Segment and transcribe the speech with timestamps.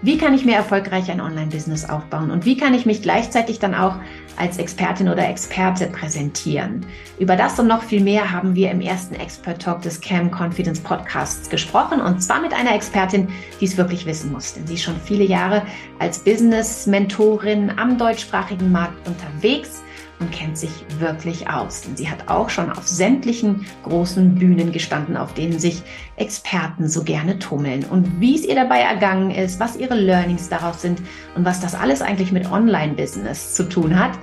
[0.00, 2.30] Wie kann ich mir erfolgreich ein Online-Business aufbauen?
[2.30, 3.96] Und wie kann ich mich gleichzeitig dann auch
[4.36, 6.86] als Expertin oder Experte präsentieren?
[7.18, 10.78] Über das und noch viel mehr haben wir im ersten Expert Talk des Cam Confidence
[10.78, 12.00] Podcasts gesprochen.
[12.00, 13.26] Und zwar mit einer Expertin,
[13.60, 15.62] die es wirklich wissen muss, denn sie ist schon viele Jahre
[15.98, 19.82] als Business-Mentorin am deutschsprachigen Markt unterwegs
[20.20, 21.82] und kennt sich wirklich aus.
[21.94, 25.82] Sie hat auch schon auf sämtlichen großen Bühnen gestanden, auf denen sich
[26.16, 27.84] Experten so gerne tummeln.
[27.84, 31.00] Und wie es ihr dabei ergangen ist, was ihre Learnings daraus sind
[31.34, 34.18] und was das alles eigentlich mit Online-Business zu tun hat,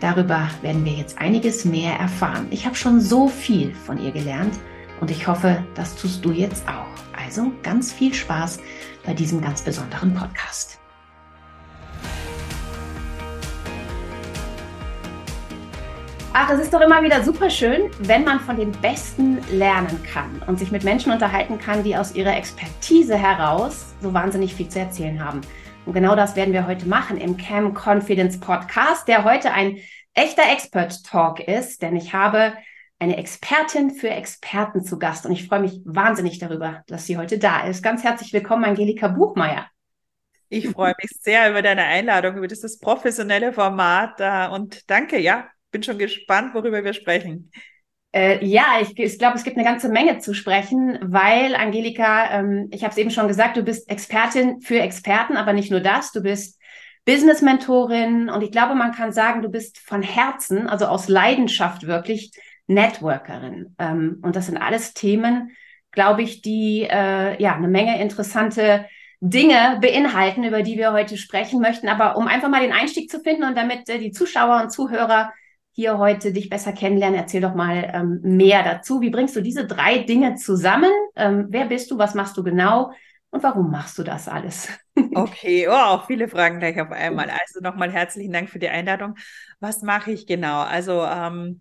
[0.00, 2.46] darüber werden wir jetzt einiges mehr erfahren.
[2.50, 4.54] Ich habe schon so viel von ihr gelernt
[5.00, 6.86] und ich hoffe, das tust du jetzt auch.
[7.18, 8.60] Also ganz viel Spaß
[9.04, 10.77] bei diesem ganz besonderen Podcast.
[16.34, 20.42] Ach, es ist doch immer wieder super schön, wenn man von den Besten lernen kann
[20.46, 24.78] und sich mit Menschen unterhalten kann, die aus ihrer Expertise heraus so wahnsinnig viel zu
[24.78, 25.40] erzählen haben.
[25.86, 29.78] Und genau das werden wir heute machen im Cam Confidence Podcast, der heute ein
[30.12, 32.52] echter Expert Talk ist, denn ich habe
[32.98, 37.38] eine Expertin für Experten zu Gast und ich freue mich wahnsinnig darüber, dass sie heute
[37.38, 37.82] da ist.
[37.82, 39.66] Ganz herzlich willkommen, Angelika Buchmeier.
[40.50, 45.48] Ich freue mich sehr über deine Einladung, über dieses professionelle Format äh, und danke, ja,
[45.70, 47.50] bin schon gespannt, worüber wir sprechen.
[48.12, 52.68] Äh, ja, ich, ich glaube, es gibt eine ganze Menge zu sprechen, weil Angelika, ähm,
[52.72, 56.12] ich habe es eben schon gesagt, du bist Expertin für Experten, aber nicht nur das,
[56.12, 56.58] du bist
[57.04, 62.32] Business-Mentorin und ich glaube, man kann sagen, du bist von Herzen, also aus Leidenschaft wirklich
[62.66, 63.74] Networkerin.
[63.78, 65.50] Ähm, und das sind alles Themen,
[65.90, 68.86] glaube ich, die äh, ja eine Menge interessante
[69.20, 71.88] Dinge beinhalten, über die wir heute sprechen möchten.
[71.88, 75.32] Aber um einfach mal den Einstieg zu finden und damit äh, die Zuschauer und Zuhörer
[75.78, 77.20] hier heute dich besser kennenlernen.
[77.20, 79.00] Erzähl doch mal ähm, mehr dazu.
[79.00, 80.90] Wie bringst du diese drei Dinge zusammen?
[81.14, 81.98] Ähm, wer bist du?
[81.98, 82.90] Was machst du genau?
[83.30, 84.68] Und warum machst du das alles?
[85.14, 87.30] Okay, auch viele Fragen gleich auf einmal.
[87.30, 89.14] Also nochmal herzlichen Dank für die Einladung.
[89.60, 90.62] Was mache ich genau?
[90.62, 91.60] Also, ähm,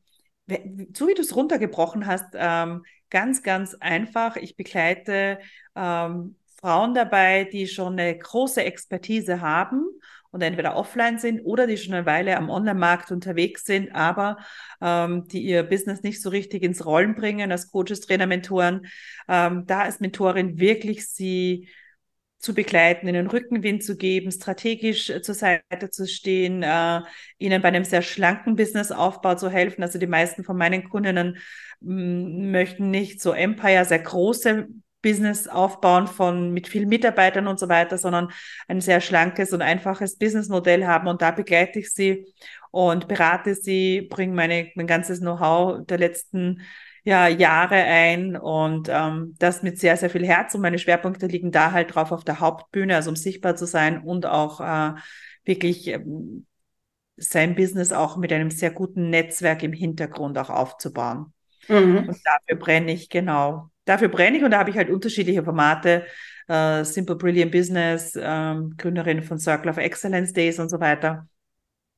[0.96, 4.38] so wie du es runtergebrochen hast, ähm, ganz, ganz einfach.
[4.38, 5.38] Ich begleite
[5.76, 9.86] ähm, Frauen dabei, die schon eine große Expertise haben
[10.32, 14.38] und entweder offline sind oder die schon eine Weile am Online-Markt unterwegs sind, aber
[14.82, 18.88] ähm, die ihr Business nicht so richtig ins Rollen bringen als Coaches, Trainer, Mentoren.
[19.28, 21.70] Ähm, da als Mentorin wirklich sie
[22.40, 27.02] zu begleiten, ihnen Rückenwind zu geben, strategisch äh, zur Seite zu stehen, äh,
[27.38, 29.82] ihnen bei einem sehr schlanken Businessaufbau zu helfen.
[29.82, 31.38] Also die meisten von meinen Kundinnen
[31.82, 34.68] mm, möchten nicht so Empire, sehr große
[35.08, 38.30] Business aufbauen von mit vielen Mitarbeitern und so weiter, sondern
[38.68, 41.08] ein sehr schlankes und einfaches Businessmodell haben.
[41.08, 42.26] Und da begleite ich sie
[42.72, 46.62] und berate sie, bringe meine, mein ganzes Know-how der letzten
[47.06, 50.54] ja, Jahre ein und ähm, das mit sehr, sehr viel Herz.
[50.56, 54.02] Und meine Schwerpunkte liegen da halt drauf auf der Hauptbühne, also um sichtbar zu sein
[54.02, 55.00] und auch äh,
[55.46, 56.46] wirklich ähm,
[57.16, 61.32] sein Business auch mit einem sehr guten Netzwerk im Hintergrund auch aufzubauen.
[61.70, 62.10] Mhm.
[62.10, 66.06] Und dafür brenne ich genau dafür brenne ich und da habe ich halt unterschiedliche Formate.
[66.50, 71.28] Uh, Simple Brilliant Business, ähm, Gründerin von Circle of Excellence Days und so weiter.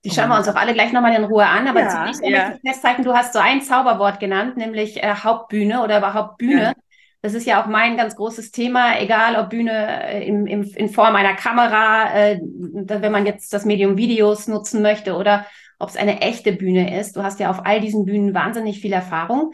[0.04, 2.30] Die schauen wir uns auch alle gleich nochmal in Ruhe an, aber ja, zunächst ja.
[2.30, 6.64] möchte ich festhalten, du hast so ein Zauberwort genannt, nämlich äh, Hauptbühne oder überhaupt Bühne.
[6.64, 6.74] Ja.
[7.22, 10.90] Das ist ja auch mein ganz großes Thema, egal ob Bühne äh, im, im, in
[10.90, 15.46] Form einer Kamera, äh, wenn man jetzt das Medium Videos nutzen möchte oder
[15.80, 17.18] ob es eine echte Bühne ist.
[17.18, 19.54] Du hast ja auf all diesen Bühnen wahnsinnig viel Erfahrung.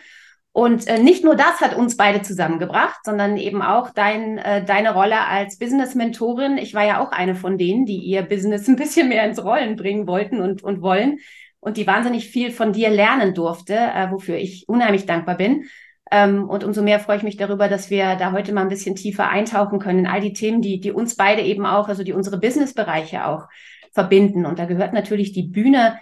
[0.56, 4.94] Und äh, nicht nur das hat uns beide zusammengebracht, sondern eben auch dein, äh, deine
[4.94, 6.58] Rolle als Business-Mentorin.
[6.58, 9.76] Ich war ja auch eine von denen, die ihr Business ein bisschen mehr ins Rollen
[9.76, 11.18] bringen wollten und, und wollen
[11.60, 15.66] und die wahnsinnig viel von dir lernen durfte, äh, wofür ich unheimlich dankbar bin.
[16.10, 18.96] Ähm, und umso mehr freue ich mich darüber, dass wir da heute mal ein bisschen
[18.96, 22.14] tiefer eintauchen können in all die Themen, die, die uns beide eben auch, also die
[22.14, 23.50] unsere Business-Bereiche auch
[23.92, 24.46] verbinden.
[24.46, 26.00] Und da gehört natürlich die Bühne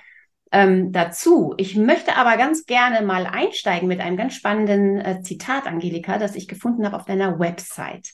[0.53, 1.55] ähm, dazu.
[1.57, 6.35] Ich möchte aber ganz gerne mal einsteigen mit einem ganz spannenden äh, Zitat, Angelika, das
[6.35, 8.11] ich gefunden habe auf deiner Website.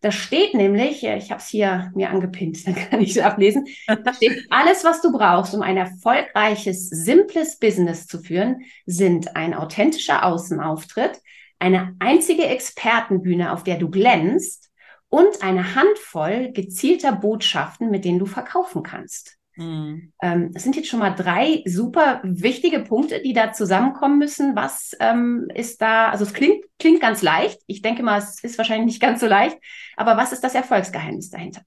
[0.00, 3.66] Da steht nämlich, äh, ich habe es hier mir angepinnt, dann kann ich es ablesen,
[3.86, 9.52] da steht, alles, was du brauchst, um ein erfolgreiches, simples Business zu führen, sind ein
[9.52, 11.20] authentischer Außenauftritt,
[11.58, 14.70] eine einzige Expertenbühne, auf der du glänzt
[15.08, 19.39] und eine Handvoll gezielter Botschaften, mit denen du verkaufen kannst.
[19.60, 20.12] Mhm.
[20.22, 24.56] Ähm, das sind jetzt schon mal drei super wichtige Punkte, die da zusammenkommen müssen.
[24.56, 27.60] Was ähm, ist da, also es klingt, klingt ganz leicht.
[27.66, 29.58] Ich denke mal, es ist wahrscheinlich nicht ganz so leicht.
[29.96, 31.60] Aber was ist das Erfolgsgeheimnis dahinter?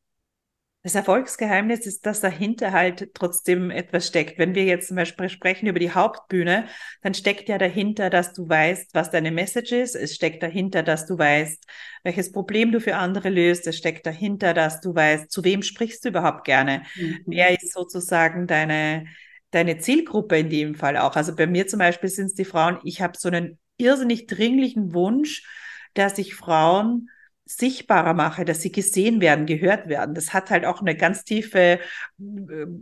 [0.84, 4.38] Das Erfolgsgeheimnis ist, dass dahinter halt trotzdem etwas steckt.
[4.38, 6.66] Wenn wir jetzt zum Beispiel sprechen über die Hauptbühne,
[7.02, 9.96] dann steckt ja dahinter, dass du weißt, was deine Message ist.
[9.96, 11.66] Es steckt dahinter, dass du weißt,
[12.04, 13.66] welches Problem du für andere löst.
[13.66, 16.84] Es steckt dahinter, dass du weißt, zu wem sprichst du überhaupt gerne.
[16.96, 17.20] Mhm.
[17.28, 19.06] Wer ist sozusagen deine,
[19.52, 21.16] deine Zielgruppe in dem Fall auch.
[21.16, 24.94] Also bei mir zum Beispiel sind es die Frauen, ich habe so einen irrsinnig dringlichen
[24.94, 25.48] Wunsch,
[25.94, 27.10] dass ich Frauen
[27.46, 30.16] sichtbarer mache, dass sie gesehen werden, gehört werden.
[30.16, 31.80] Das hat halt auch eine ganz tiefe äh,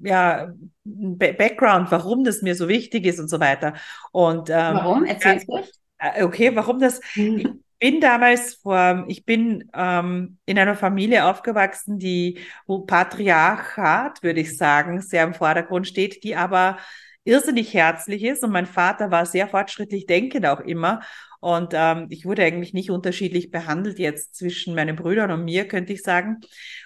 [0.03, 0.53] ja,
[0.83, 3.73] Background, warum das mir so wichtig ist und so weiter.
[4.11, 5.05] Und ähm, warum?
[5.05, 5.59] Erzählst du?
[5.97, 7.01] Äh, okay, warum das?
[7.15, 7.37] Mhm.
[7.37, 7.47] Ich
[7.79, 14.55] bin damals vor, ich bin ähm, in einer Familie aufgewachsen, die, wo Patriarchat, würde ich
[14.55, 16.77] sagen, sehr im Vordergrund steht, die aber
[17.23, 18.43] irrsinnig herzlich ist.
[18.43, 21.01] Und mein Vater war sehr fortschrittlich denkend auch immer.
[21.39, 25.93] Und ähm, ich wurde eigentlich nicht unterschiedlich behandelt jetzt zwischen meinen Brüdern und mir, könnte
[25.93, 26.37] ich sagen.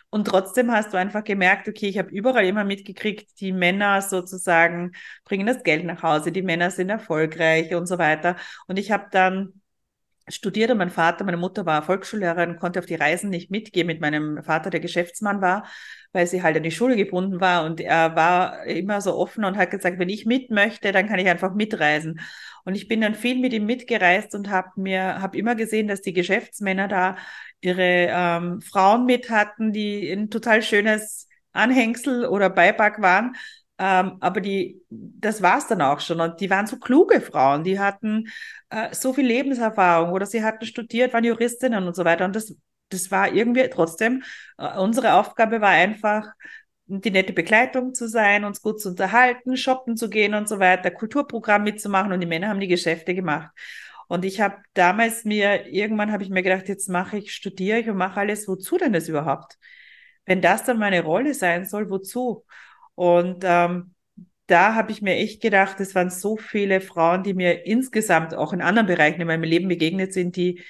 [0.10, 4.94] Und trotzdem hast du einfach gemerkt, okay, ich habe überall immer mitgekriegt, die Männer sozusagen
[5.26, 8.38] bringen das Geld nach Hause, die Männer sind erfolgreich und so weiter.
[8.68, 9.62] Und ich habe dann
[10.28, 14.02] studiert und mein Vater, meine Mutter war Volksschullehrerin, konnte auf die Reisen nicht mitgehen mit
[14.02, 15.68] meinem Vater, der Geschäftsmann war,
[16.14, 19.58] weil sie halt an die Schule gebunden war und er war immer so offen und
[19.58, 22.20] hat gesagt, wenn ich mit möchte, dann kann ich einfach mitreisen.
[22.64, 26.02] Und ich bin dann viel mit ihm mitgereist und habe mir, habe immer gesehen, dass
[26.02, 27.18] die Geschäftsmänner da
[27.62, 33.36] ihre ähm, Frauen mit hatten, die ein total schönes Anhängsel oder Beipack waren.
[33.78, 36.22] Ähm, aber die, das war's dann auch schon.
[36.22, 38.28] Und die waren so kluge Frauen, die hatten
[38.70, 42.26] äh, so viel Lebenserfahrung oder sie hatten studiert, waren Juristinnen und so weiter.
[42.26, 42.56] Und das,
[42.90, 44.24] das war irgendwie trotzdem,
[44.58, 46.28] äh, unsere Aufgabe war einfach,
[46.88, 50.92] die nette Begleitung zu sein, uns gut zu unterhalten, shoppen zu gehen und so weiter,
[50.92, 53.50] Kulturprogramm mitzumachen und die Männer haben die Geschäfte gemacht.
[54.08, 57.90] Und ich habe damals mir, irgendwann habe ich mir gedacht, jetzt mache ich, studiere ich
[57.90, 59.58] und mache alles, wozu denn das überhaupt?
[60.26, 62.46] Wenn das dann meine Rolle sein soll, wozu?
[62.96, 63.94] Und ähm,
[64.48, 68.54] da habe ich mir echt gedacht, es waren so viele Frauen, die mir insgesamt auch
[68.54, 70.64] in anderen Bereichen in meinem Leben begegnet sind, die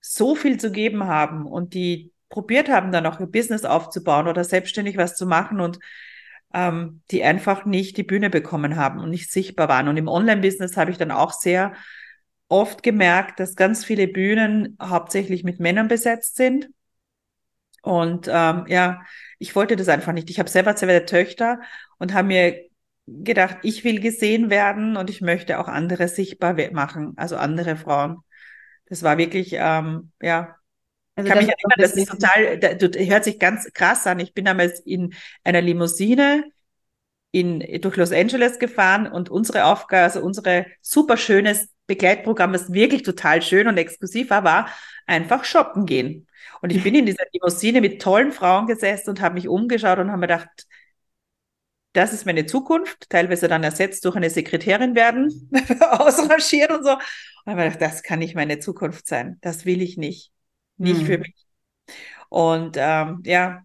[0.00, 4.44] so viel zu geben haben und die probiert haben, dann auch ihr Business aufzubauen oder
[4.44, 5.78] selbstständig was zu machen und
[6.52, 9.88] ähm, die einfach nicht die Bühne bekommen haben und nicht sichtbar waren.
[9.88, 11.74] Und im Online-Business habe ich dann auch sehr
[12.48, 16.68] oft gemerkt, dass ganz viele Bühnen hauptsächlich mit Männern besetzt sind.
[17.82, 19.02] Und ähm, ja,
[19.38, 20.30] ich wollte das einfach nicht.
[20.30, 21.60] Ich habe selber zwei Töchter
[21.98, 22.70] und habe mir
[23.06, 28.18] gedacht, ich will gesehen werden und ich möchte auch andere sichtbar machen, also andere Frauen.
[28.86, 30.56] Das war wirklich, ähm, ja,
[31.16, 34.20] also kann mich erinnern, das ist total, das hört sich ganz krass an.
[34.20, 36.44] Ich bin damals in einer Limousine
[37.32, 43.02] in, durch Los Angeles gefahren und unsere Aufgabe, also unsere super schönes Begleitprogramm, was wirklich
[43.02, 44.68] total schön und exklusiv war, war
[45.06, 46.26] einfach shoppen gehen.
[46.62, 50.08] Und ich bin in dieser Limousine mit tollen Frauen gesessen und habe mich umgeschaut und
[50.08, 50.66] habe mir gedacht,
[51.92, 55.50] das ist meine Zukunft, teilweise dann ersetzt durch eine Sekretärin werden,
[55.90, 56.92] ausrangiert und so.
[56.92, 57.00] Und
[57.46, 59.38] habe mir gedacht, das kann nicht meine Zukunft sein.
[59.40, 60.32] Das will ich nicht
[60.80, 61.06] nicht mhm.
[61.06, 61.46] für mich.
[62.28, 63.64] Und ähm, ja.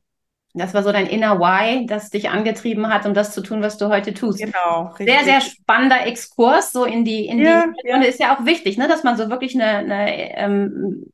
[0.57, 3.77] Das war so dein inner Why, das dich angetrieben hat, um das zu tun, was
[3.77, 4.39] du heute tust.
[4.39, 4.93] Genau.
[4.97, 5.09] Richtig.
[5.09, 8.01] Sehr, sehr spannender Exkurs so in die, in ja, die, ja.
[8.01, 11.11] ist ja auch wichtig, ne, dass man so wirklich eine, eine ähm,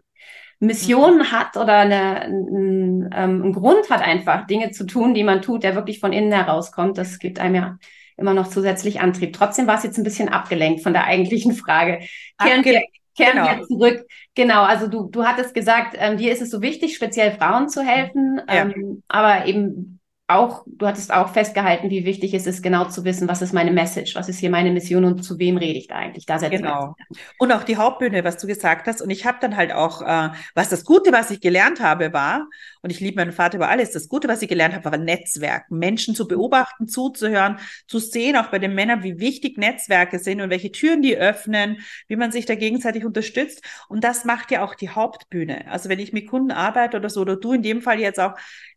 [0.60, 1.32] Mission mhm.
[1.32, 5.64] hat oder eine, einen, ähm, einen Grund hat einfach, Dinge zu tun, die man tut,
[5.64, 6.98] der wirklich von innen herauskommt.
[6.98, 7.78] Das gibt einem ja
[8.18, 9.34] immer noch zusätzlich Antrieb.
[9.34, 12.02] Trotzdem war es jetzt ein bisschen abgelenkt von der eigentlichen Frage.
[12.38, 13.01] Abgelenkt.
[13.16, 13.58] Kehren genau.
[13.58, 14.08] wir zurück.
[14.36, 17.82] Genau, also du, du hattest gesagt, ähm, dir ist es so wichtig, speziell Frauen zu
[17.82, 18.64] helfen, ja.
[18.64, 20.00] ähm, aber eben
[20.32, 23.72] auch, du hattest auch festgehalten, wie wichtig es ist, genau zu wissen, was ist meine
[23.72, 26.26] Message, was ist hier meine Mission und zu wem rede ich da eigentlich.
[26.26, 26.96] Da genau.
[27.38, 29.02] Und auch die Hauptbühne, was du gesagt hast.
[29.02, 32.48] Und ich habe dann halt auch, äh, was das Gute, was ich gelernt habe, war,
[32.82, 35.70] und ich liebe meinen Vater über alles, das Gute, was ich gelernt habe, war Netzwerk.
[35.70, 40.50] Menschen zu beobachten, zuzuhören, zu sehen, auch bei den Männern, wie wichtig Netzwerke sind und
[40.50, 43.64] welche Türen die öffnen, wie man sich da gegenseitig unterstützt.
[43.88, 45.70] Und das macht ja auch die Hauptbühne.
[45.70, 48.34] Also wenn ich mit Kunden arbeite oder so, oder du in dem Fall jetzt auch,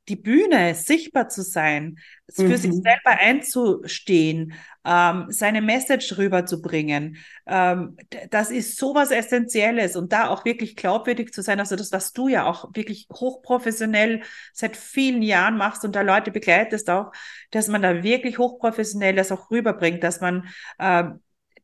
[0.09, 1.99] die Bühne, sichtbar zu sein,
[2.37, 2.51] mhm.
[2.51, 2.83] für sich mhm.
[2.83, 4.55] selber einzustehen,
[4.85, 7.17] ähm, seine Message rüberzubringen,
[7.47, 7.97] ähm,
[8.31, 12.29] das ist sowas Essentielles und da auch wirklich glaubwürdig zu sein, also das, was du
[12.29, 17.13] ja auch wirklich hochprofessionell seit vielen Jahren machst und da Leute begleitest auch,
[17.51, 21.05] dass man da wirklich hochprofessionell das auch rüberbringt, dass man, äh,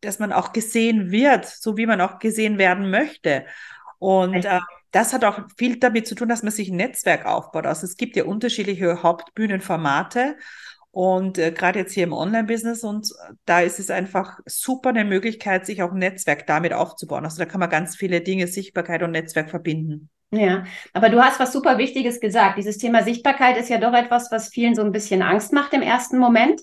[0.00, 3.44] dass man auch gesehen wird, so wie man auch gesehen werden möchte.
[3.98, 4.60] Und äh,
[4.90, 7.66] das hat auch viel damit zu tun, dass man sich ein Netzwerk aufbaut.
[7.66, 10.37] Also es gibt ja unterschiedliche Hauptbühnenformate.
[10.92, 13.12] Und äh, gerade jetzt hier im Online-Business und
[13.44, 17.25] da ist es einfach super eine Möglichkeit, sich auch ein Netzwerk damit aufzubauen.
[17.25, 20.11] Also da kann man ganz viele Dinge, Sichtbarkeit und Netzwerk verbinden.
[20.32, 22.59] Ja, aber du hast was super Wichtiges gesagt.
[22.59, 25.82] Dieses Thema Sichtbarkeit ist ja doch etwas, was vielen so ein bisschen Angst macht im
[25.82, 26.61] ersten Moment.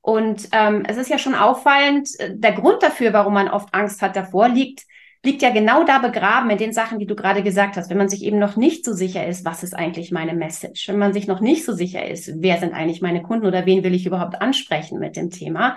[0.00, 4.00] Und ähm, es ist ja schon auffallend, äh, der Grund dafür, warum man oft Angst
[4.00, 4.84] hat davor, liegt,
[5.24, 7.90] liegt ja genau da begraben in den Sachen, die du gerade gesagt hast.
[7.90, 10.88] Wenn man sich eben noch nicht so sicher ist, was ist eigentlich meine Message?
[10.88, 13.82] Wenn man sich noch nicht so sicher ist, wer sind eigentlich meine Kunden oder wen
[13.82, 15.76] will ich überhaupt ansprechen mit dem Thema?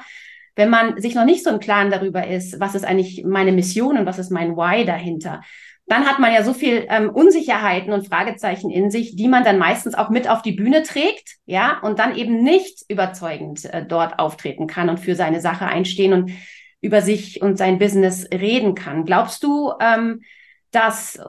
[0.55, 3.97] Wenn man sich noch nicht so im Klaren darüber ist, was ist eigentlich meine Mission
[3.97, 5.41] und was ist mein Why dahinter,
[5.87, 9.57] dann hat man ja so viel ähm, Unsicherheiten und Fragezeichen in sich, die man dann
[9.57, 14.19] meistens auch mit auf die Bühne trägt, ja, und dann eben nicht überzeugend äh, dort
[14.19, 16.31] auftreten kann und für seine Sache einstehen und
[16.81, 19.05] über sich und sein Business reden kann.
[19.05, 20.21] Glaubst du, ähm,
[20.71, 21.19] dass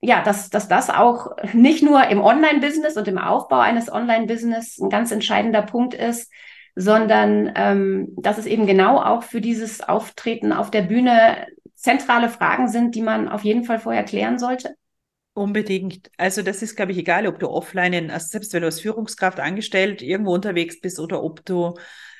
[0.00, 4.88] ja, dass, dass das auch nicht nur im Online-Business und im Aufbau eines Online-Business ein
[4.88, 6.30] ganz entscheidender Punkt ist,
[6.74, 12.68] sondern ähm, dass es eben genau auch für dieses Auftreten auf der Bühne zentrale Fragen
[12.68, 14.74] sind, die man auf jeden Fall vorher klären sollte?
[15.34, 16.10] Unbedingt.
[16.16, 19.40] Also das ist, glaube ich, egal, ob du offline, also selbst wenn du als Führungskraft
[19.40, 21.74] angestellt irgendwo unterwegs bist oder ob du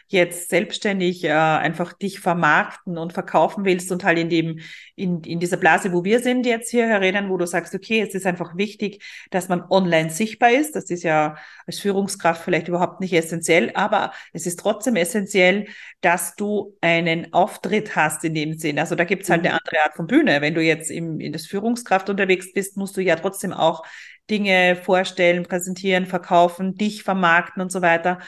[0.08, 4.60] jetzt selbstständig äh, einfach dich vermarkten und verkaufen willst und halt in dem,
[4.94, 8.14] in, in dieser Blase, wo wir sind jetzt hier, Herr wo du sagst, okay, es
[8.14, 10.76] ist einfach wichtig, dass man online sichtbar ist.
[10.76, 11.36] Das ist ja
[11.66, 15.66] als Führungskraft vielleicht überhaupt nicht essentiell, aber es ist trotzdem essentiell,
[16.00, 18.78] dass du einen Auftritt hast in dem Sinn.
[18.78, 19.60] Also da gibt's halt eine mhm.
[19.64, 20.40] andere Art von Bühne.
[20.40, 23.84] Wenn du jetzt im, in das Führungskraft unterwegs bist, musst du ja trotzdem auch
[24.30, 28.18] Dinge vorstellen, präsentieren, verkaufen, dich vermarkten und so weiter.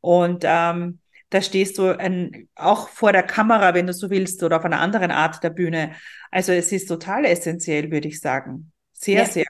[0.00, 4.56] Und ähm, da stehst du ein, auch vor der Kamera, wenn du so willst, oder
[4.56, 5.92] auf einer anderen Art der Bühne.
[6.30, 8.72] Also es ist total essentiell, würde ich sagen.
[8.92, 9.24] Sehr, ja.
[9.26, 9.46] sehr.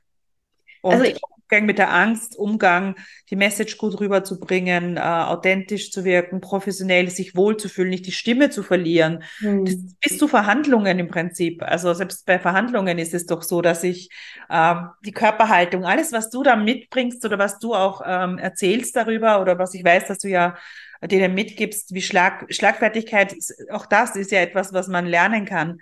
[0.82, 1.20] Und also ich,
[1.50, 2.94] Umgang mit der Angst, Umgang,
[3.30, 8.62] die Message gut rüberzubringen, äh, authentisch zu wirken, professionell, sich wohlzufühlen, nicht die Stimme zu
[8.62, 9.23] verlieren.
[9.38, 9.64] Hm.
[9.64, 11.62] Das, bis zu Verhandlungen im Prinzip.
[11.62, 14.11] Also selbst bei Verhandlungen ist es doch so, dass ich
[14.50, 14.75] äh,
[15.06, 19.58] die Körperhaltung, alles, was du da mitbringst oder was du auch ähm, erzählst darüber oder
[19.58, 20.54] was ich weiß, dass du ja
[21.02, 23.35] denen mitgibst, wie Schlag, Schlagfertigkeit,
[23.71, 25.78] auch das ist ja etwas, was man lernen kann.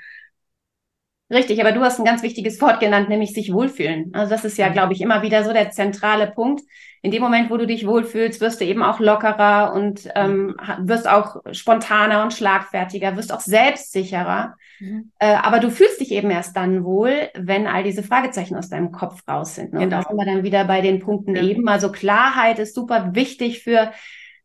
[1.28, 4.10] Richtig, aber du hast ein ganz wichtiges Wort genannt, nämlich sich wohlfühlen.
[4.14, 4.74] Also das ist ja, mhm.
[4.74, 6.62] glaube ich, immer wieder so der zentrale Punkt.
[7.02, 10.88] In dem Moment, wo du dich wohlfühlst, wirst du eben auch lockerer und ähm, mhm.
[10.88, 14.54] wirst auch spontaner und schlagfertiger, wirst auch selbstsicherer.
[14.78, 15.10] Mhm.
[15.18, 18.92] Äh, aber du fühlst dich eben erst dann wohl, wenn all diese Fragezeichen aus deinem
[18.92, 19.72] Kopf raus sind.
[19.72, 19.80] Ne?
[19.80, 19.84] Genau.
[19.84, 20.08] Und da genau.
[20.08, 21.42] sind wir dann wieder bei den Punkten ja.
[21.42, 21.68] eben.
[21.68, 23.90] Also Klarheit ist super wichtig für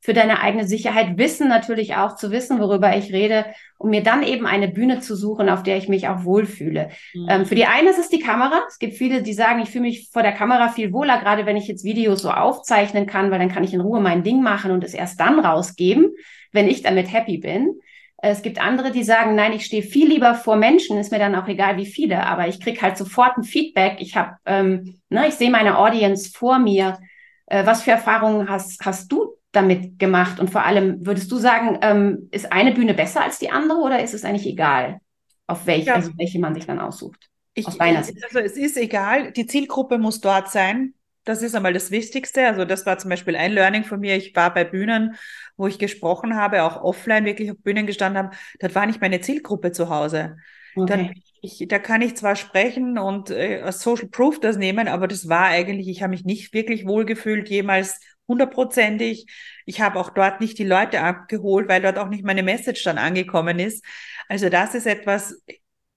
[0.01, 3.46] für deine eigene Sicherheit, Wissen natürlich auch zu wissen, worüber ich rede,
[3.77, 6.89] um mir dann eben eine Bühne zu suchen, auf der ich mich auch wohlfühle.
[7.13, 7.27] Mhm.
[7.29, 8.63] Ähm, für die einen ist es die Kamera.
[8.67, 11.55] Es gibt viele, die sagen, ich fühle mich vor der Kamera viel wohler, gerade wenn
[11.55, 14.72] ich jetzt Videos so aufzeichnen kann, weil dann kann ich in Ruhe mein Ding machen
[14.72, 16.12] und es erst dann rausgeben,
[16.51, 17.79] wenn ich damit happy bin.
[18.24, 21.36] Es gibt andere, die sagen, nein, ich stehe viel lieber vor Menschen, ist mir dann
[21.36, 23.98] auch egal, wie viele, aber ich krieg halt sofort ein Feedback.
[24.00, 26.98] Ich habe, ähm, ne, ich sehe meine Audience vor mir.
[27.46, 30.39] Äh, was für Erfahrungen hast, hast du damit gemacht?
[30.39, 34.01] Und vor allem, würdest du sagen, ähm, ist eine Bühne besser als die andere oder
[34.03, 35.00] ist es eigentlich egal,
[35.48, 35.96] auf welche, ja.
[35.96, 37.29] also welche man sich dann aussucht?
[37.53, 38.24] Ich, aus deiner Sicht.
[38.24, 40.93] Also es ist egal, die Zielgruppe muss dort sein.
[41.24, 42.48] Das ist einmal das Wichtigste.
[42.48, 44.15] Also das war zum Beispiel ein Learning von mir.
[44.15, 45.15] Ich war bei Bühnen,
[45.55, 48.36] wo ich gesprochen habe, auch offline wirklich auf Bühnen gestanden habe.
[48.60, 50.38] Dort war nicht meine Zielgruppe zu Hause.
[50.75, 51.13] Okay.
[51.41, 55.46] Ich, da kann ich zwar sprechen und äh, Social Proof das nehmen, aber das war
[55.46, 58.00] eigentlich, ich habe mich nicht wirklich wohlgefühlt, jemals
[58.31, 59.27] hundertprozentig.
[59.65, 62.97] Ich habe auch dort nicht die Leute abgeholt, weil dort auch nicht meine Message dann
[62.97, 63.85] angekommen ist.
[64.27, 65.35] Also das ist etwas,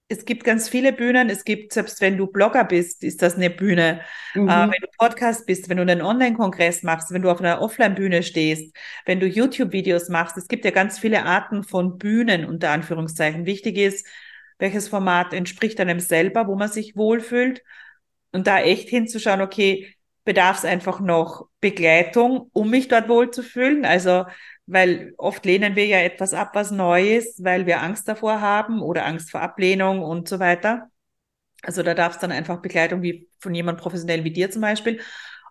[0.07, 1.29] es gibt ganz viele Bühnen.
[1.29, 4.01] Es gibt, selbst wenn du Blogger bist, ist das eine Bühne.
[4.35, 4.47] Mhm.
[4.47, 8.21] Äh, wenn du Podcast bist, wenn du einen Online-Kongress machst, wenn du auf einer Offline-Bühne
[8.21, 8.75] stehst,
[9.05, 10.37] wenn du YouTube-Videos machst.
[10.37, 13.45] Es gibt ja ganz viele Arten von Bühnen, unter Anführungszeichen.
[13.45, 14.05] Wichtig ist,
[14.59, 17.63] welches Format entspricht einem selber, wo man sich wohlfühlt.
[18.31, 19.94] Und da echt hinzuschauen, okay,
[20.25, 23.85] bedarf es einfach noch Begleitung, um mich dort wohlzufühlen.
[23.85, 24.25] Also,
[24.65, 28.81] weil oft lehnen wir ja etwas ab, was neu ist, weil wir Angst davor haben
[28.81, 30.89] oder Angst vor Ablehnung und so weiter.
[31.61, 34.99] Also da darf es dann einfach Begleitung wie von jemand professionell wie dir zum Beispiel.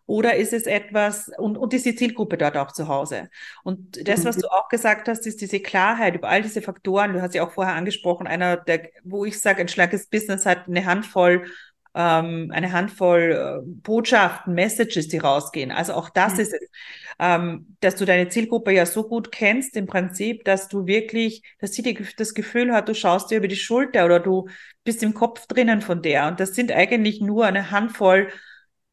[0.07, 3.31] Oder ist es etwas, und, und ist die Zielgruppe dort auch zu Hause?
[3.63, 4.43] Und das, was mhm.
[4.43, 7.15] du auch gesagt hast, ist diese Klarheit über all diese Faktoren.
[7.15, 10.69] Du hast ja auch vorher angesprochen, einer der, wo ich sage, ein schlankes Business hat
[10.69, 11.47] eine Handvoll
[11.95, 15.71] ähm, eine Handvoll äh, Botschaften, Messages, die rausgehen.
[15.71, 16.41] Also auch das mhm.
[16.41, 16.71] ist es,
[17.19, 21.73] ähm, dass du deine Zielgruppe ja so gut kennst im Prinzip, dass du wirklich, dass
[21.73, 24.49] sie die, das Gefühl hat, du schaust dir über die Schulter oder du
[24.83, 26.27] bist im Kopf drinnen von der.
[26.27, 28.29] Und das sind eigentlich nur eine Handvoll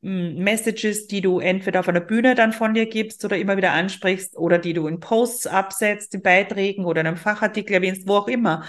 [0.03, 3.71] hm, Messages, die du entweder auf einer Bühne dann von dir gibst oder immer wieder
[3.71, 8.15] ansprichst oder die du in Posts absetzt, in Beiträgen oder in einem Fachartikel erwähnst, wo
[8.15, 8.63] auch immer.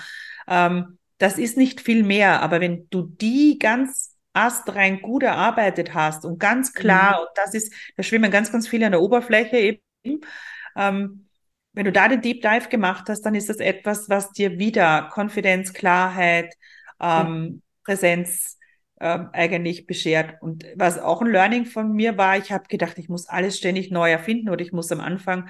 [0.49, 6.25] Ähm, das ist nicht viel mehr, aber wenn du die ganz astrein gut erarbeitet hast
[6.25, 7.21] und ganz klar, mhm.
[7.21, 10.21] und das ist, da schwimmen ganz, ganz viele an der Oberfläche eben,
[10.77, 11.29] ähm,
[11.75, 15.09] wenn du da den Deep Dive gemacht hast, dann ist das etwas, was dir wieder
[15.13, 16.55] Konfidenz, Klarheit,
[17.01, 17.63] ähm, mhm.
[17.85, 18.59] Präsenz
[19.01, 20.41] äh, eigentlich beschert.
[20.43, 23.91] Und was auch ein Learning von mir war, ich habe gedacht, ich muss alles ständig
[23.91, 25.49] neu erfinden oder ich muss am Anfang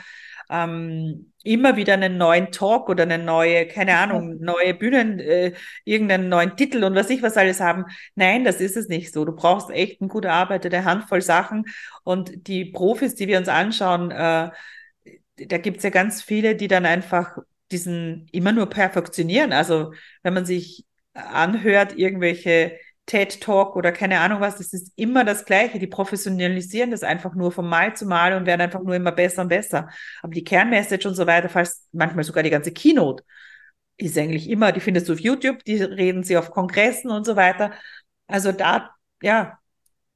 [0.51, 5.53] ähm, immer wieder einen neuen Talk oder eine neue, keine Ahnung, neue Bühnen, äh,
[5.85, 7.85] irgendeinen neuen Titel und was ich was alles haben.
[8.15, 9.25] Nein, das ist es nicht so.
[9.25, 11.65] Du brauchst echt eine gute Arbeit, eine Handvoll Sachen
[12.05, 14.51] und die Profis, die wir uns anschauen, äh,
[15.37, 17.39] da gibt's ja ganz viele, die dann einfach
[17.71, 19.53] diesen immer nur perfektionieren.
[19.53, 20.85] Also wenn man sich
[21.15, 25.79] anhört, irgendwelche TED Talk oder keine Ahnung was, das ist immer das Gleiche.
[25.79, 29.43] Die professionalisieren das einfach nur von Mal zu Mal und werden einfach nur immer besser
[29.43, 29.89] und besser.
[30.23, 33.25] Aber die Kernmessage und so weiter, falls manchmal sogar die ganze Keynote,
[33.97, 37.37] ist eigentlich immer, die findest du auf YouTube, die reden sie auf Kongressen und so
[37.37, 37.73] weiter.
[38.27, 38.91] Also da,
[39.23, 39.59] ja,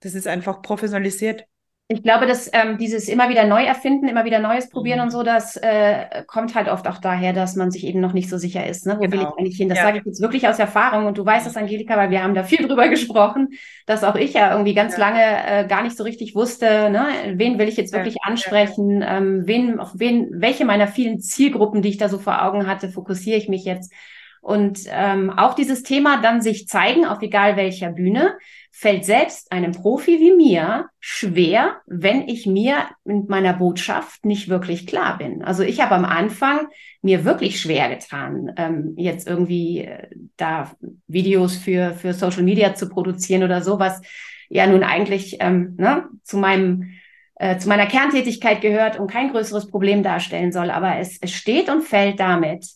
[0.01, 1.45] das ist einfach professionalisiert
[1.89, 5.05] ich glaube, dass ähm, dieses immer wieder neu erfinden, immer wieder Neues probieren mhm.
[5.05, 8.29] und so, das äh, kommt halt oft auch daher, dass man sich eben noch nicht
[8.29, 8.87] so sicher ist.
[8.87, 8.97] Ne?
[8.99, 9.13] Wo genau.
[9.13, 9.37] will ich genau.
[9.37, 9.69] eigentlich hin?
[9.69, 9.85] Das ja.
[9.85, 12.43] sage ich jetzt wirklich aus Erfahrung und du weißt es, Angelika, weil wir haben da
[12.43, 13.51] viel drüber gesprochen,
[13.87, 14.99] dass auch ich ja irgendwie ganz ja.
[14.99, 17.07] lange äh, gar nicht so richtig wusste, ne?
[17.35, 18.31] wen will ich jetzt wirklich ja.
[18.31, 22.67] ansprechen, ähm, wen, auf wen, welche meiner vielen Zielgruppen, die ich da so vor Augen
[22.67, 23.93] hatte, fokussiere ich mich jetzt.
[24.41, 28.37] Und ähm, auch dieses Thema dann sich zeigen, auf egal welcher Bühne,
[28.79, 34.87] fällt selbst einem Profi wie mir schwer, wenn ich mir mit meiner Botschaft nicht wirklich
[34.87, 35.43] klar bin.
[35.43, 36.69] Also ich habe am Anfang
[37.01, 40.73] mir wirklich schwer getan, ähm, jetzt irgendwie äh, da
[41.07, 44.03] Videos für, für Social Media zu produzieren oder so, was
[44.51, 46.91] ja nun eigentlich ähm, ne, zu meinem
[47.37, 50.71] äh, zu meiner Kerntätigkeit gehört und kein größeres Problem darstellen soll.
[50.71, 52.67] Aber es, es steht und fällt damit,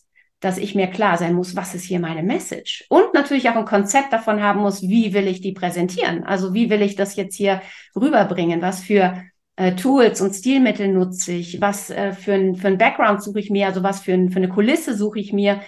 [0.41, 2.85] dass ich mir klar sein muss, was ist hier meine Message?
[2.89, 6.23] Und natürlich auch ein Konzept davon haben muss, wie will ich die präsentieren?
[6.23, 7.61] Also wie will ich das jetzt hier
[7.95, 8.61] rüberbringen?
[8.61, 9.23] Was für
[9.55, 11.61] äh, Tools und Stilmittel nutze ich?
[11.61, 13.67] Was äh, für ein, für ein Background suche ich mir?
[13.67, 15.61] Also was für, ein, für eine Kulisse suche ich mir?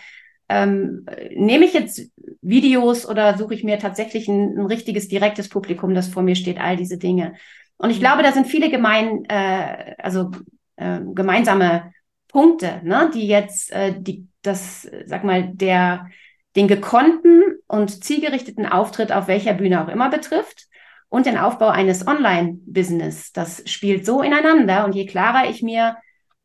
[0.49, 2.09] Ähm, nehme ich jetzt
[2.41, 6.59] Videos oder suche ich mir tatsächlich ein, ein, richtiges, direktes Publikum, das vor mir steht?
[6.59, 7.35] All diese Dinge.
[7.77, 10.31] Und ich glaube, da sind viele gemein, äh, also
[10.77, 11.93] äh, gemeinsame
[12.27, 16.09] Punkte, ne, die jetzt äh, die das, sag mal, der,
[16.55, 20.67] den gekonnten und zielgerichteten Auftritt auf welcher Bühne auch immer betrifft
[21.09, 23.31] und den Aufbau eines Online-Business.
[23.33, 25.95] Das spielt so ineinander und je klarer ich mir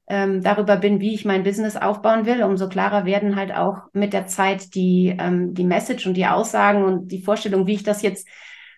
[0.08, 4.12] ähm, darüber bin, wie ich mein Business aufbauen will, umso klarer werden halt auch mit
[4.12, 8.02] der Zeit die, ähm, die Message und die Aussagen und die Vorstellung, wie ich das
[8.02, 8.26] jetzt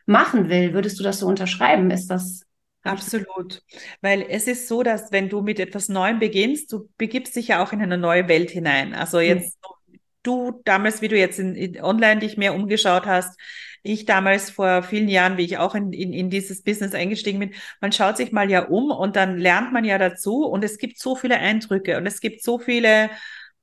[0.07, 0.75] machen will.
[0.75, 1.91] Würdest du das so unterschreiben?
[1.91, 2.43] Ist das
[2.83, 3.63] Absolut.
[4.01, 7.63] Weil es ist so, dass wenn du mit etwas Neuem beginnst, du begibst dich ja
[7.63, 8.95] auch in eine neue Welt hinein.
[8.95, 9.99] Also jetzt mhm.
[10.23, 13.39] du damals, wie du jetzt in, in, online dich mehr umgeschaut hast,
[13.83, 17.55] ich damals vor vielen Jahren, wie ich auch in, in, in dieses Business eingestiegen bin,
[17.81, 20.99] man schaut sich mal ja um und dann lernt man ja dazu und es gibt
[20.99, 23.11] so viele Eindrücke und es gibt so viele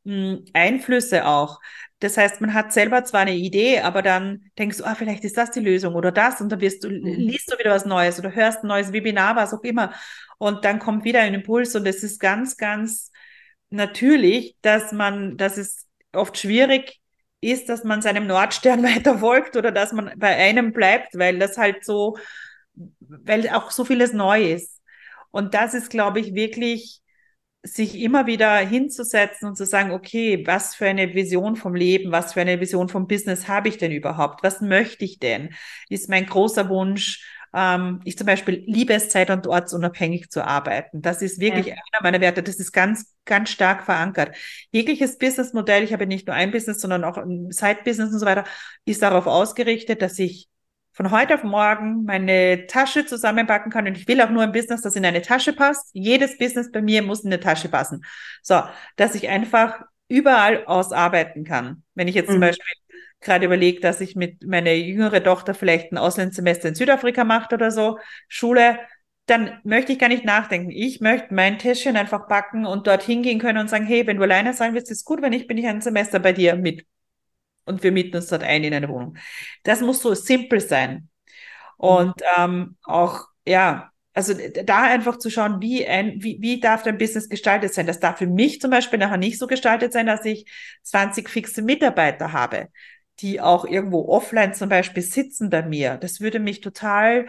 [0.07, 1.59] mh, hm, Einflüsse auch.
[1.99, 5.37] Das heißt, man hat selber zwar eine Idee, aber dann denkst du, ah, vielleicht ist
[5.37, 7.03] das die Lösung oder das und dann wirst du, mhm.
[7.03, 9.93] liest du wieder was Neues oder hörst ein neues Webinar, was auch immer.
[10.37, 13.11] Und dann kommt wieder ein Impuls und es ist ganz, ganz
[13.69, 16.99] natürlich, dass man, dass es oft schwierig
[17.41, 21.57] ist, dass man seinem Nordstern weiter folgt oder dass man bei einem bleibt, weil das
[21.57, 22.17] halt so,
[22.99, 24.81] weil auch so vieles neu ist.
[25.31, 27.01] Und das ist, glaube ich, wirklich
[27.63, 32.33] sich immer wieder hinzusetzen und zu sagen, okay, was für eine Vision vom Leben, was
[32.33, 34.43] für eine Vision vom Business habe ich denn überhaupt?
[34.43, 35.53] Was möchte ich denn?
[35.89, 41.01] Ist mein großer Wunsch, ähm, ich zum Beispiel liebe es, zeit- und ortsunabhängig zu arbeiten.
[41.01, 41.73] Das ist wirklich ja.
[41.73, 42.43] einer meiner Werte.
[42.43, 44.35] Das ist ganz, ganz stark verankert.
[44.71, 48.45] Jegliches Businessmodell, ich habe nicht nur ein Business, sondern auch ein Side-Business und so weiter,
[48.85, 50.49] ist darauf ausgerichtet, dass ich
[50.97, 53.85] von heute auf morgen meine Tasche zusammenpacken kann.
[53.85, 55.91] Und ich will auch nur ein Business, das in eine Tasche passt.
[55.93, 58.03] Jedes Business bei mir muss in eine Tasche passen.
[58.41, 58.63] So,
[58.95, 61.83] dass ich einfach überall ausarbeiten kann.
[61.93, 62.33] Wenn ich jetzt mhm.
[62.33, 62.65] zum Beispiel
[63.21, 67.69] gerade überlege, dass ich mit meiner jüngere Tochter vielleicht ein Auslandssemester in Südafrika macht oder
[67.69, 68.79] so, Schule,
[69.27, 70.71] dann möchte ich gar nicht nachdenken.
[70.71, 74.23] Ich möchte mein Täschchen einfach packen und dort hingehen können und sagen, hey, wenn du
[74.23, 76.87] alleine sein willst, ist gut, wenn ich bin ich ein Semester bei dir mit
[77.67, 79.17] und wir mieten uns dort ein in eine Wohnung.
[79.63, 81.09] Das muss so simpel sein.
[81.77, 84.33] Und ähm, auch, ja, also
[84.65, 87.85] da einfach zu schauen, wie, ein, wie, wie darf dein Business gestaltet sein.
[87.85, 90.51] Das darf für mich zum Beispiel nachher nicht so gestaltet sein, dass ich
[90.81, 92.69] 20 fixe Mitarbeiter habe,
[93.19, 95.97] die auch irgendwo offline zum Beispiel sitzen bei mir.
[95.97, 97.27] Das würde mich total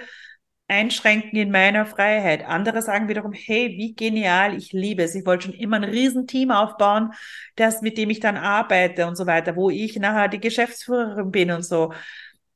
[0.68, 2.46] einschränken in meiner Freiheit.
[2.46, 5.14] Andere sagen wiederum, hey, wie genial, ich liebe es.
[5.14, 7.12] Ich wollte schon immer ein Riesenteam aufbauen,
[7.56, 11.50] das, mit dem ich dann arbeite und so weiter, wo ich nachher die Geschäftsführerin bin
[11.50, 11.92] und so.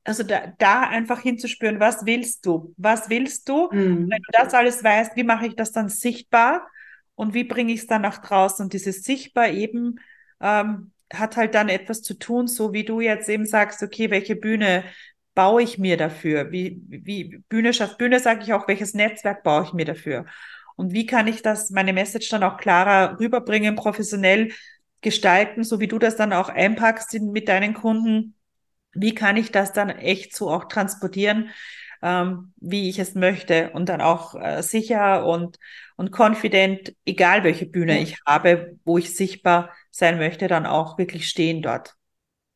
[0.05, 2.75] also da, da einfach hinzuspüren, was willst du?
[2.77, 3.69] Was willst du?
[3.73, 4.11] Mhm.
[4.11, 6.67] Wenn du das alles weißt, wie mache ich das dann sichtbar?
[7.15, 8.65] Und wie bringe ich es dann nach draußen?
[8.65, 10.01] Und dieses Sichtbar eben
[10.41, 14.35] ähm, hat halt dann etwas zu tun, so wie du jetzt eben sagst, okay, welche
[14.35, 14.85] Bühne
[15.35, 16.53] baue ich mir dafür?
[16.53, 20.27] Wie, wie Bühne schafft Bühne, sage ich auch, welches Netzwerk baue ich mir dafür?
[20.77, 24.53] Und wie kann ich das, meine Message dann auch klarer rüberbringen, professionell
[25.01, 28.37] gestalten, so wie du das dann auch einpackst in, mit deinen Kunden?
[28.95, 31.51] Wie kann ich das dann echt so auch transportieren,
[32.03, 35.59] ähm, wie ich es möchte und dann auch äh, sicher und,
[35.97, 41.29] und confident, egal welche Bühne ich habe, wo ich sichtbar sein möchte, dann auch wirklich
[41.29, 41.95] stehen dort.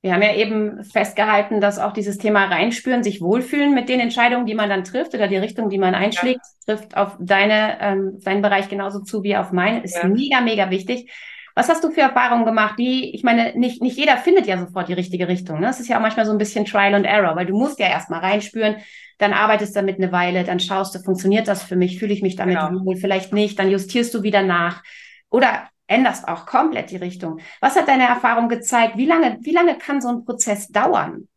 [0.03, 4.47] Wir haben ja eben festgehalten, dass auch dieses Thema reinspüren, sich wohlfühlen mit den Entscheidungen,
[4.47, 6.77] die man dann trifft oder die Richtung, die man einschlägt, ja.
[6.77, 10.07] trifft auf deine, ähm, deinen Bereich genauso zu wie auf meinen, ist ja.
[10.07, 11.11] mega, mega wichtig.
[11.57, 12.79] Was hast du für Erfahrungen gemacht?
[12.79, 15.59] Die, ich meine, nicht, nicht jeder findet ja sofort die richtige Richtung.
[15.59, 15.67] Ne?
[15.67, 17.87] Das ist ja auch manchmal so ein bisschen Trial and Error, weil du musst ja
[17.87, 18.77] erstmal reinspüren,
[19.17, 22.37] dann arbeitest damit eine Weile, dann schaust du, funktioniert das für mich, fühle ich mich
[22.37, 22.85] damit genau.
[22.85, 24.83] wohl, vielleicht nicht, dann justierst du wieder nach.
[25.31, 27.41] Oder änderst auch komplett die Richtung.
[27.61, 28.97] Was hat deine Erfahrung gezeigt?
[28.97, 31.29] Wie lange, wie lange kann so ein Prozess dauern?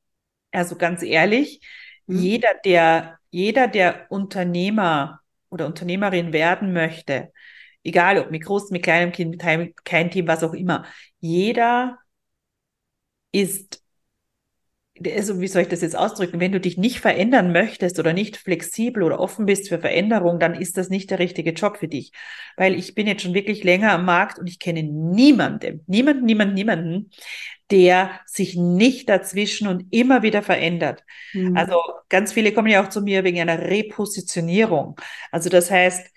[0.51, 1.62] Also ganz ehrlich,
[2.07, 2.17] hm.
[2.17, 7.31] jeder, der, jeder, der Unternehmer oder Unternehmerin werden möchte,
[7.83, 10.85] egal ob mit großem, mit kleinem Kind, mit kein Team, was auch immer,
[11.19, 11.99] jeder
[13.31, 13.83] ist
[15.15, 18.38] also wie soll ich das jetzt ausdrücken, wenn du dich nicht verändern möchtest oder nicht
[18.38, 22.12] flexibel oder offen bist für Veränderung, dann ist das nicht der richtige Job für dich.
[22.57, 26.53] Weil ich bin jetzt schon wirklich länger am Markt und ich kenne niemanden, niemanden, niemanden,
[26.53, 27.12] niemanden,
[27.71, 31.03] der sich nicht dazwischen und immer wieder verändert.
[31.33, 31.55] Mhm.
[31.55, 31.75] Also
[32.09, 34.99] ganz viele kommen ja auch zu mir wegen einer Repositionierung.
[35.31, 36.07] Also das heißt,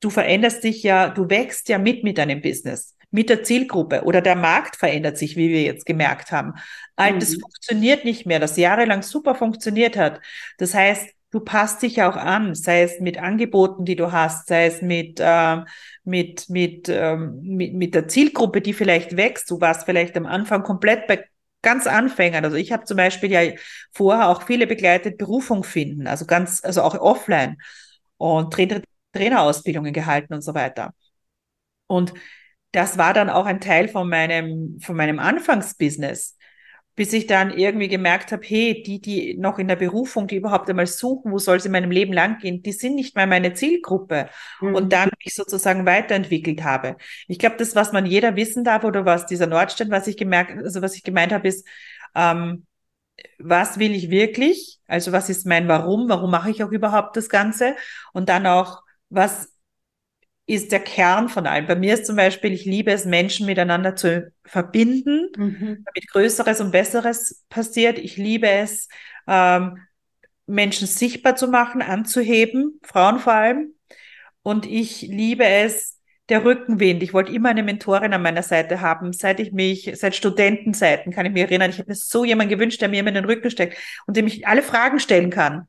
[0.00, 4.20] du veränderst dich ja, du wächst ja mit mit deinem Business mit der Zielgruppe oder
[4.20, 6.54] der Markt verändert sich, wie wir jetzt gemerkt haben.
[6.96, 7.42] Altes mhm.
[7.42, 10.20] funktioniert nicht mehr, das jahrelang super funktioniert hat.
[10.58, 14.66] Das heißt, du passt dich auch an, sei es mit Angeboten, die du hast, sei
[14.66, 15.58] es mit, äh,
[16.02, 19.48] mit, mit, ähm, mit, mit der Zielgruppe, die vielleicht wächst.
[19.48, 21.24] Du warst vielleicht am Anfang komplett bei
[21.62, 22.44] ganz Anfängern.
[22.44, 23.42] Also ich habe zum Beispiel ja
[23.92, 27.58] vorher auch viele begleitet Berufung finden, also ganz, also auch offline
[28.16, 30.94] und Trainer, Trainerausbildungen gehalten und so weiter.
[31.86, 32.12] Und
[32.74, 36.36] das war dann auch ein Teil von meinem, von meinem Anfangsbusiness,
[36.96, 40.68] bis ich dann irgendwie gemerkt habe, hey, die, die noch in der Berufung, die überhaupt
[40.68, 43.54] einmal suchen, wo soll es in meinem Leben lang gehen, die sind nicht mehr meine
[43.54, 44.28] Zielgruppe.
[44.60, 44.74] Mhm.
[44.74, 46.96] Und dann mich sozusagen weiterentwickelt habe.
[47.28, 50.56] Ich glaube, das, was man jeder wissen darf, oder was dieser Nordstern, was ich gemerkt,
[50.58, 51.66] also was ich gemeint habe, ist,
[52.14, 52.66] ähm,
[53.38, 54.80] was will ich wirklich?
[54.88, 56.08] Also was ist mein Warum?
[56.08, 57.76] Warum mache ich auch überhaupt das Ganze?
[58.12, 59.53] Und dann auch, was
[60.46, 61.66] ist der Kern von allem.
[61.66, 65.84] Bei mir ist zum Beispiel, ich liebe es, Menschen miteinander zu verbinden, mhm.
[65.84, 67.98] damit Größeres und Besseres passiert.
[67.98, 68.88] Ich liebe es,
[69.26, 69.78] ähm,
[70.46, 73.74] Menschen sichtbar zu machen, anzuheben, Frauen vor allem.
[74.42, 75.94] Und ich liebe es,
[76.28, 77.02] der Rückenwind.
[77.02, 81.26] Ich wollte immer eine Mentorin an meiner Seite haben, seit ich mich, seit Studentenzeiten kann
[81.26, 81.70] ich mich erinnern.
[81.70, 83.76] Ich habe mir so jemanden gewünscht, der mir immer in den Rücken steckt
[84.06, 85.68] und dem ich alle Fragen stellen kann.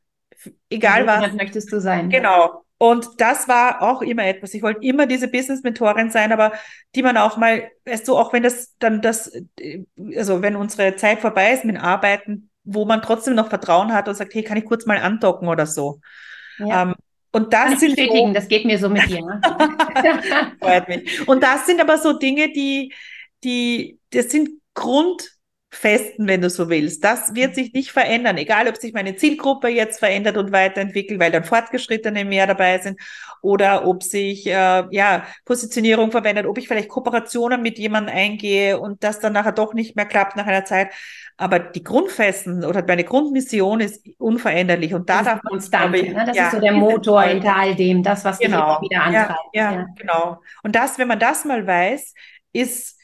[0.69, 1.33] Egal was.
[1.33, 2.09] möchtest du sein.
[2.09, 2.64] Genau.
[2.77, 4.53] Und das war auch immer etwas.
[4.53, 6.51] Ich wollte immer diese Business-Mentorin sein, aber
[6.93, 9.31] die man auch mal, weißt du, auch wenn das dann das,
[10.15, 14.15] also wenn unsere Zeit vorbei ist mit Arbeiten, wo man trotzdem noch Vertrauen hat und
[14.15, 16.01] sagt, hey, kann ich kurz mal andocken oder so.
[16.57, 16.83] Ja.
[16.83, 16.95] Ähm,
[17.31, 19.21] und das kann sind bestätigen, so, das geht mir so mit dir.
[19.21, 19.41] Ne?
[20.61, 21.27] Freut mich.
[21.27, 22.93] Und das sind aber so Dinge, die,
[23.43, 25.34] die, das sind Grund,
[25.75, 27.03] festen, wenn du so willst.
[27.03, 31.31] Das wird sich nicht verändern, egal ob sich meine Zielgruppe jetzt verändert und weiterentwickelt, weil
[31.31, 32.99] dann Fortgeschrittene mehr dabei sind
[33.41, 39.03] oder ob sich äh, ja Positionierung verwendet, ob ich vielleicht Kooperationen mit jemandem eingehe und
[39.03, 40.89] das dann nachher doch nicht mehr klappt nach einer Zeit.
[41.37, 45.95] Aber die Grundfesten oder meine Grundmission ist unveränderlich und da darf man konstant.
[45.95, 46.25] Ich, ne?
[46.25, 49.39] Das ja, ist so der Motor hinter all dem, das was genau, dich wieder antreibt.
[49.53, 50.41] Ja, ja, ja, genau.
[50.63, 52.13] Und das, wenn man das mal weiß,
[52.53, 52.94] ist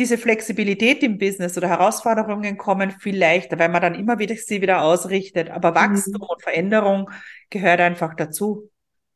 [0.00, 4.62] diese Flexibilität im Business oder Herausforderungen kommen viel leichter, weil man dann immer wieder sie
[4.62, 5.50] wieder ausrichtet.
[5.50, 6.26] Aber Wachstum mhm.
[6.26, 7.10] und Veränderung
[7.50, 8.70] gehört einfach dazu.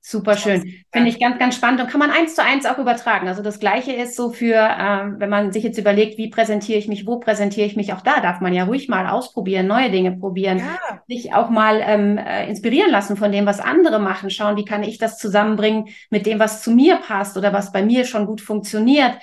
[0.07, 0.85] Super schön.
[0.93, 3.27] Finde ich ganz, ganz spannend und kann man eins zu eins auch übertragen.
[3.27, 6.89] Also das Gleiche ist so für, ähm, wenn man sich jetzt überlegt, wie präsentiere ich
[6.89, 10.13] mich, wo präsentiere ich mich, auch da darf man ja ruhig mal ausprobieren, neue Dinge
[10.13, 11.01] probieren, ja.
[11.09, 14.83] sich auch mal ähm, äh, inspirieren lassen von dem, was andere machen, schauen, wie kann
[14.83, 18.43] ich das zusammenbringen mit dem, was zu mir passt oder was bei mir schon gut
[18.43, 19.17] funktioniert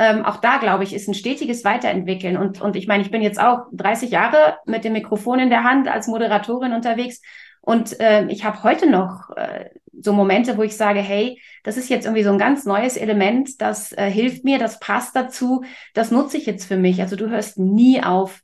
[0.00, 2.38] ähm, auch da, glaube ich, ist ein stetiges Weiterentwickeln.
[2.38, 5.62] Und, und ich meine, ich bin jetzt auch 30 Jahre mit dem Mikrofon in der
[5.62, 7.20] Hand als Moderatorin unterwegs.
[7.60, 11.90] Und äh, ich habe heute noch äh, so Momente, wo ich sage, hey, das ist
[11.90, 16.10] jetzt irgendwie so ein ganz neues Element, das äh, hilft mir, das passt dazu, das
[16.10, 17.02] nutze ich jetzt für mich.
[17.02, 18.40] Also du hörst nie auf,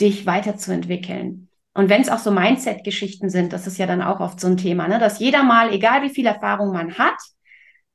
[0.00, 1.48] dich weiterzuentwickeln.
[1.72, 4.58] Und wenn es auch so Mindset-Geschichten sind, das ist ja dann auch oft so ein
[4.58, 4.98] Thema, ne?
[4.98, 7.16] dass jeder mal, egal wie viel Erfahrung man hat,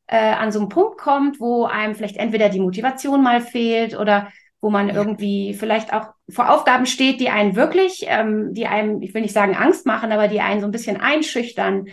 [0.08, 4.28] äh, an so einen Punkt kommt, wo einem vielleicht entweder die Motivation mal fehlt oder
[4.62, 4.96] wo man ja.
[4.96, 9.34] irgendwie vielleicht auch vor Aufgaben steht, die einen wirklich, ähm, die einem, ich will nicht
[9.34, 11.88] sagen Angst machen, aber die einen so ein bisschen einschüchtern,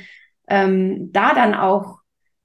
[0.49, 1.99] ähm, da dann auch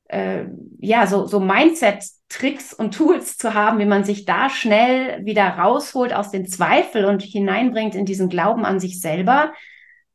[0.09, 0.45] äh,
[0.79, 6.13] ja so, so Mindset-Tricks und Tools zu haben, wie man sich da schnell wieder rausholt
[6.13, 9.53] aus den Zweifel und hineinbringt in diesen Glauben an sich selber.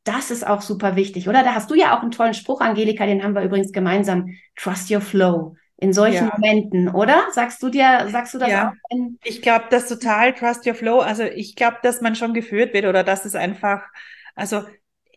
[0.03, 1.43] Das ist auch super wichtig, oder?
[1.43, 4.29] Da hast du ja auch einen tollen Spruch, Angelika, den haben wir übrigens gemeinsam.
[4.55, 6.31] Trust your flow in solchen ja.
[6.33, 7.25] Momenten, oder?
[7.31, 8.73] Sagst du dir, sagst du das ja.
[8.89, 8.97] auch?
[9.23, 10.99] ich glaube, das total Trust Your Flow.
[10.99, 13.83] Also ich glaube, dass man schon geführt wird oder dass es einfach,
[14.33, 14.63] also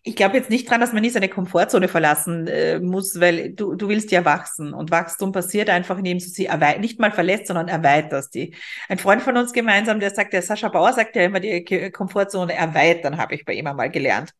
[0.06, 3.74] ich glaube jetzt nicht dran, dass man nie seine Komfortzone verlassen äh, muss, weil du,
[3.74, 7.66] du willst ja wachsen und Wachstum passiert einfach, indem du sie nicht mal verlässt, sondern
[7.66, 8.54] erweiterst die.
[8.88, 12.54] Ein Freund von uns gemeinsam, der sagt, der Sascha Bauer sagt ja immer, die Komfortzone
[12.54, 14.32] erweitern, habe ich bei ihm einmal gelernt.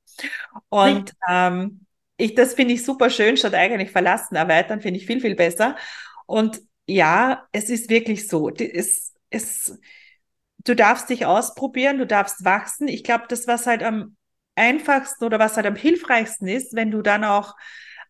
[0.68, 1.80] Und ähm,
[2.16, 5.74] ich, das finde ich super schön, statt eigentlich verlassen, erweitern finde ich viel, viel besser.
[6.26, 8.50] Und ja, es ist wirklich so.
[8.50, 9.76] Es, es,
[10.58, 12.86] du darfst dich ausprobieren, du darfst wachsen.
[12.86, 14.16] Ich glaube, das, was halt am
[14.56, 17.54] einfachsten oder was halt am hilfreichsten ist, wenn du dann auch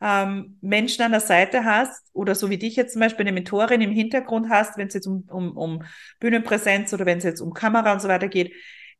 [0.00, 3.80] ähm, Menschen an der Seite hast oder so wie dich jetzt zum Beispiel eine Mentorin
[3.80, 5.82] im Hintergrund hast, wenn es jetzt um, um, um
[6.20, 8.54] Bühnenpräsenz oder wenn es jetzt um Kamera und so weiter geht,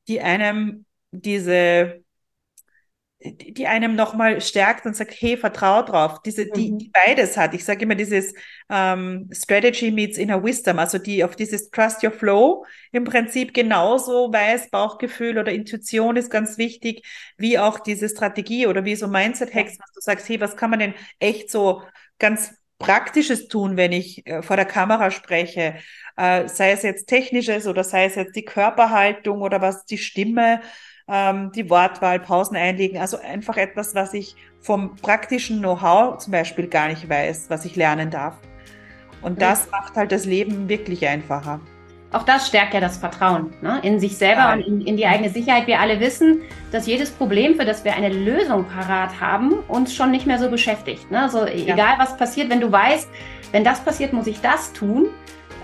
[0.09, 2.03] die einem diese
[3.19, 6.21] die einem nochmal stärkt und sagt, hey, vertrau drauf.
[6.23, 6.79] Diese, die, mhm.
[6.79, 7.55] die beides hat.
[7.55, 8.35] Ich sage immer dieses
[8.69, 14.33] ähm, Strategy meets inner wisdom, also die auf dieses Trust your flow im Prinzip genauso
[14.33, 17.07] weiß, Bauchgefühl oder Intuition ist ganz wichtig,
[17.39, 20.81] wie auch diese Strategie oder wie so Mindset-Hacks, was du sagst, hey, was kann man
[20.81, 21.83] denn echt so
[22.19, 25.77] ganz Praktisches tun, wenn ich äh, vor der Kamera spreche,
[26.19, 30.61] äh, sei es jetzt technisches oder sei es jetzt die Körperhaltung oder was die Stimme,
[31.09, 32.99] ähm, die Wortwahl, Pausen einlegen.
[32.99, 37.77] Also einfach etwas, was ich vom praktischen Know-how zum Beispiel gar nicht weiß, was ich
[37.77, 38.35] lernen darf.
[39.23, 41.61] Und das macht halt das Leben wirklich einfacher.
[42.13, 43.81] Auch das stärkt ja das Vertrauen ne?
[43.83, 44.53] in sich selber ja.
[44.53, 45.67] und in, in, die eigene Sicherheit.
[45.67, 50.13] Wir alle wissen, dass jedes Problem, für das wir eine Lösung parat haben, uns schon
[50.13, 51.11] nicht mehr so beschäftigt.
[51.11, 51.23] Ne?
[51.23, 51.75] Also ja.
[51.75, 53.09] egal was passiert, wenn du weißt,
[53.51, 55.09] wenn das passiert, muss ich das tun,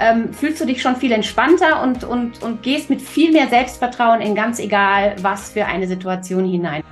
[0.00, 4.20] ähm, fühlst du dich schon viel entspannter und, und, und gehst mit viel mehr Selbstvertrauen
[4.20, 6.82] in ganz egal, was für eine Situation hinein.